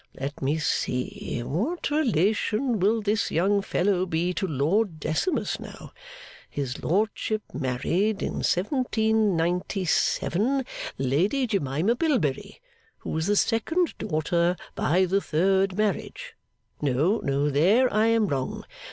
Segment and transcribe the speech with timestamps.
[0.19, 1.41] Let me see.
[1.45, 5.91] What relation will this young fellow be to Lord Decimus now?
[6.49, 10.65] His Lordship married, in seventeen ninety seven,
[10.97, 12.59] Lady Jemima Bilberry,
[12.97, 16.33] who was the second daughter by the third marriage
[16.81, 17.19] no!
[17.51, 18.63] There I am wrong!